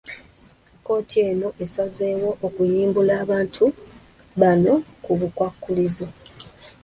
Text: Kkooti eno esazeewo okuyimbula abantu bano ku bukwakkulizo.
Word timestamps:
Kkooti 0.79 1.17
eno 1.29 1.47
esazeewo 1.63 2.31
okuyimbula 2.47 3.13
abantu 3.23 3.65
bano 4.41 4.73
ku 5.03 5.11
bukwakkulizo. 5.19 6.07